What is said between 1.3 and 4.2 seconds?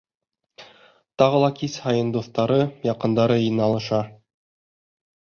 ла кис һайын дуҫтары, яҡындары йыйналыша.